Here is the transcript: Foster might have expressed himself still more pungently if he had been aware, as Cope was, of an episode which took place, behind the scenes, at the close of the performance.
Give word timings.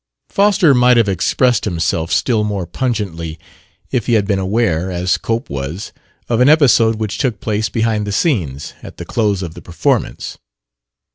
Foster 0.29 0.73
might 0.73 0.97
have 0.97 1.07
expressed 1.07 1.65
himself 1.65 2.11
still 2.11 2.43
more 2.43 2.65
pungently 2.65 3.37
if 3.91 4.07
he 4.07 4.13
had 4.13 4.25
been 4.25 4.39
aware, 4.39 4.89
as 4.89 5.15
Cope 5.15 5.47
was, 5.47 5.93
of 6.27 6.39
an 6.41 6.49
episode 6.49 6.95
which 6.95 7.19
took 7.19 7.39
place, 7.39 7.69
behind 7.69 8.07
the 8.07 8.11
scenes, 8.11 8.73
at 8.81 8.97
the 8.97 9.05
close 9.05 9.43
of 9.43 9.53
the 9.53 9.61
performance. 9.61 10.39